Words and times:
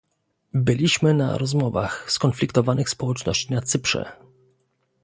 Byliśmy 0.53 1.13
na 1.13 1.37
rozmowach 1.37 2.11
skonfliktowanych 2.11 2.89
społeczności 2.89 3.53
na 3.53 3.61
Cyprze 3.61 4.11